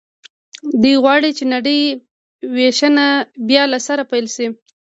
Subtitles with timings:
[0.81, 1.81] دوی غواړي چې نړۍ
[2.55, 3.07] وېشنه
[3.49, 4.47] بیا له سره پیل شي